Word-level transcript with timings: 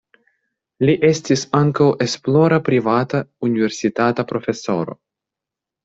Li 0.89 0.95
estis 1.09 1.43
ankaŭ 1.59 1.91
esplora 2.07 2.61
privata 2.71 3.23
universitata 3.53 4.31
profesoro. 4.35 5.03